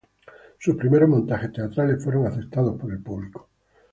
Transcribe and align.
Sus 0.57 0.77
primeros 0.77 1.07
montajes 1.07 1.51
teatrales 1.53 2.03
fueron 2.03 2.25
aceptados 2.25 2.75
por 2.81 2.91
el 2.91 3.03
público. 3.03 3.49